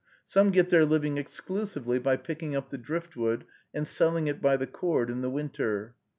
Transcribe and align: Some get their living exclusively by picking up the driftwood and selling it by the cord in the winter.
Some 0.25 0.49
get 0.49 0.69
their 0.69 0.83
living 0.83 1.19
exclusively 1.19 1.99
by 1.99 2.17
picking 2.17 2.55
up 2.55 2.71
the 2.71 2.79
driftwood 2.79 3.45
and 3.71 3.87
selling 3.87 4.25
it 4.25 4.41
by 4.41 4.57
the 4.57 4.65
cord 4.65 5.11
in 5.11 5.21
the 5.21 5.29
winter. 5.29 5.93